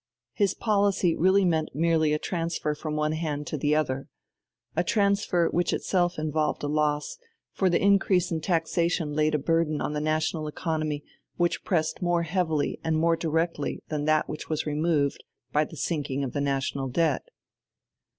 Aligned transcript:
His 0.33 0.55
policy 0.55 1.15
really 1.15 1.45
meant 1.45 1.75
merely 1.75 2.11
a 2.11 2.17
transfer 2.17 2.73
from 2.73 2.95
one 2.95 3.11
hand 3.11 3.45
to 3.45 3.55
the 3.55 3.75
other, 3.75 4.07
a 4.75 4.83
transfer 4.83 5.47
which 5.49 5.73
itself 5.73 6.17
involved 6.17 6.63
a 6.63 6.67
loss; 6.67 7.19
for 7.51 7.69
the 7.69 7.79
increase 7.79 8.31
in 8.31 8.41
taxation 8.41 9.13
laid 9.13 9.35
a 9.35 9.37
burden 9.37 9.79
on 9.79 9.93
the 9.93 10.01
national 10.01 10.47
economy 10.47 11.03
which 11.37 11.63
pressed 11.63 12.01
more 12.01 12.23
heavily 12.23 12.79
and 12.83 12.97
more 12.97 13.15
directly 13.15 13.83
than 13.89 14.05
that 14.05 14.27
which 14.27 14.49
was 14.49 14.65
removed 14.65 15.23
by 15.53 15.63
the 15.65 15.77
sinking 15.77 16.23
of 16.23 16.33
the 16.33 16.41
National 16.41 16.87
Debt. 16.87 17.27